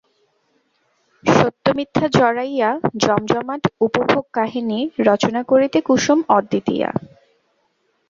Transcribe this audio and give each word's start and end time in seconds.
সত্যমিথ্যা 1.25 2.05
জড়াইয়া 2.17 2.69
জমজমাট 3.03 3.63
উপভোগ 3.81 4.23
কাহিনী 4.33 4.79
রচনা 5.07 5.41
করিতে 5.43 5.77
কুসুম 5.87 6.19
অদ্বিতীয়া। 6.29 6.89